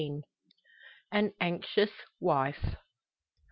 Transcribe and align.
AN 1.11 1.31
ANXIOUS 1.39 1.91
WIFE. 2.19 2.75